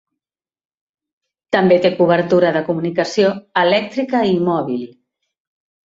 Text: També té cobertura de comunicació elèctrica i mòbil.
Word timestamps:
També 1.57 1.77
té 1.85 1.93
cobertura 2.01 2.51
de 2.57 2.65
comunicació 2.73 3.31
elèctrica 3.69 4.27
i 4.35 4.37
mòbil. 4.53 4.93